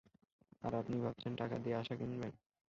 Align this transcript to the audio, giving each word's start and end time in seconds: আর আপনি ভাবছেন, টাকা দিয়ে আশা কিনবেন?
আর 0.63 0.73
আপনি 0.75 0.95
ভাবছেন, 1.03 1.31
টাকা 1.35 1.55
দিয়ে 1.63 1.79
আশা 1.81 1.95
কিনবেন? 1.99 2.31